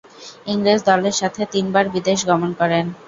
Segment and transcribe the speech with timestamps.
[0.47, 2.85] ইংরেজ দলের সাথে তিনবার বিদেশ গমন করেন।